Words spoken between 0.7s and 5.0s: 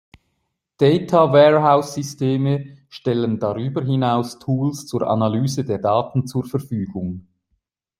Data Warehouse Systeme stellen darüber hinaus Tools